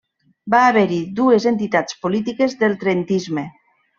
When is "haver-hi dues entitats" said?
0.69-1.99